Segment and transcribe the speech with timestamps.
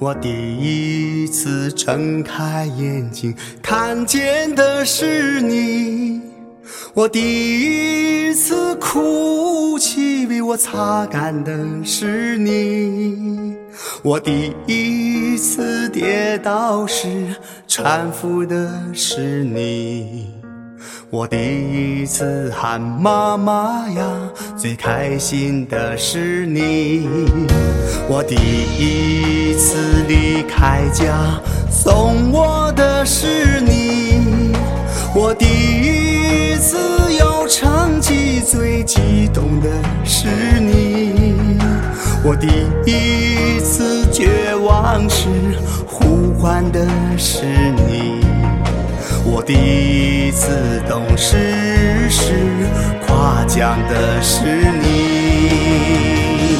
[0.00, 6.20] 我第一次睁开眼睛，看见的是你；
[6.94, 11.52] 我第一次哭泣，为我擦干的
[11.84, 13.56] 是你；
[14.04, 17.34] 我第一次跌倒时，
[17.66, 20.37] 搀扶的是你。
[21.10, 24.04] 我第一次喊妈妈呀，
[24.58, 27.08] 最开心的是你；
[28.06, 31.40] 我第一次离开家，
[31.70, 34.20] 送我的是你；
[35.14, 36.76] 我第一次
[37.18, 39.70] 有成绩，最激动的
[40.04, 40.28] 是
[40.60, 41.58] 你；
[42.22, 42.48] 我第
[42.84, 45.26] 一次绝望时，
[45.86, 48.18] 呼唤的是你。
[49.30, 49.52] 我第
[50.28, 52.34] 一次懂事时，
[53.06, 54.44] 夸奖的是
[54.82, 56.58] 你。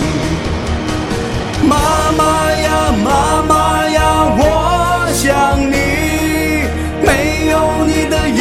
[1.68, 1.76] 妈
[2.16, 4.00] 妈呀，妈妈呀，
[4.38, 5.74] 我想你。
[7.04, 8.40] 没有你的夜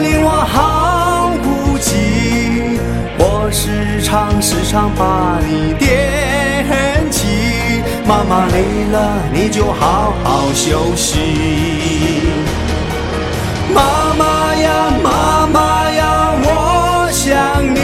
[0.00, 2.76] 里我好孤寂。
[3.16, 7.80] 我时常时常把你惦记。
[8.06, 11.16] 妈妈累了，你就好好休息。
[13.74, 17.76] 妈妈呀，妈妈呀，我想你。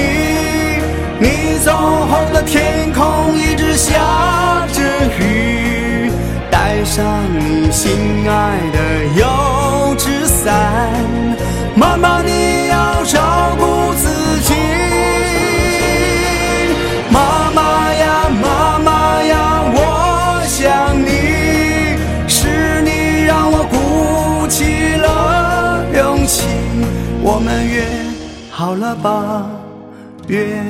[1.21, 4.83] 你走后的天空一直下着
[5.19, 6.11] 雨，
[6.51, 7.05] 带上
[7.39, 8.79] 你心爱的
[27.31, 27.85] 我们约
[28.51, 29.47] 好了吧，
[30.29, 30.65] 约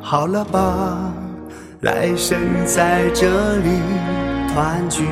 [0.00, 1.12] 好了吧，
[1.80, 3.80] 来生在这里
[4.54, 5.02] 团聚。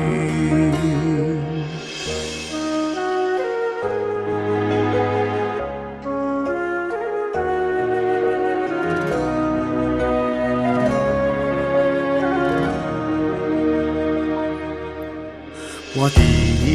[15.95, 16.21] 我的
[16.65, 16.69] 第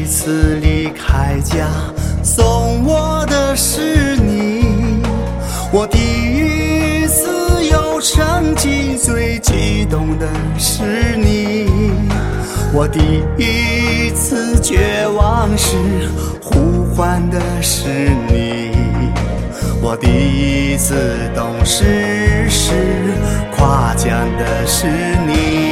[0.00, 1.66] 一次离开家，
[2.22, 4.62] 送我的是你；
[5.72, 10.84] 我第一次有成绩，最激动的是
[11.16, 11.66] 你；
[12.72, 13.00] 我第
[13.36, 15.76] 一次绝望时，
[16.40, 17.88] 呼唤的是
[18.28, 18.70] 你；
[19.82, 20.94] 我第一次
[21.34, 22.70] 懂事时，
[23.56, 24.86] 夸奖的是
[25.26, 25.63] 你。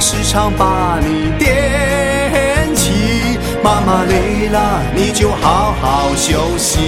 [0.00, 3.38] 时常把你惦记。
[3.62, 6.78] 妈妈累了，你就好好休息。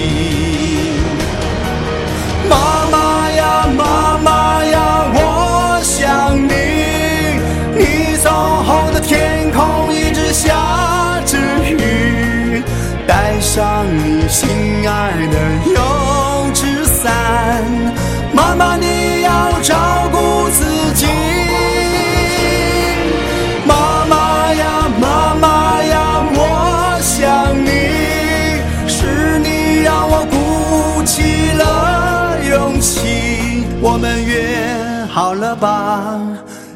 [2.49, 2.57] 妈
[2.91, 6.53] 妈呀，妈妈呀，我想你。
[7.77, 12.63] 你走后的天空一直下着雨，
[13.07, 14.80] 带上你心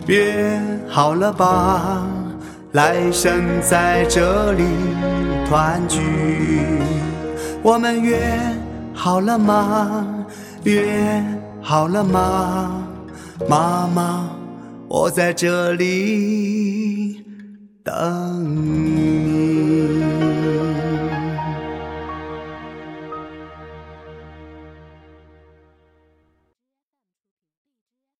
[0.07, 2.05] 约好了吧，
[2.73, 4.63] 来生在这里
[5.47, 5.99] 团聚。
[7.63, 8.19] 我们约
[8.93, 10.05] 好了吗？
[10.63, 11.23] 约
[11.61, 12.87] 好了吗？
[13.49, 14.29] 妈妈，
[14.87, 17.25] 我在这里
[17.83, 17.93] 等
[18.95, 20.24] 你